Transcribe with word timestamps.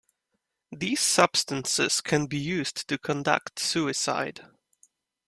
These 0.71 0.99
substances 1.01 2.01
can 2.01 2.25
be 2.25 2.39
used 2.39 2.87
to 2.87 2.97
conduct 2.97 3.59
suicide. 3.59 4.43